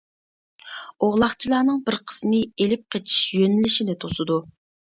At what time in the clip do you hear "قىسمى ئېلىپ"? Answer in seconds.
2.13-2.87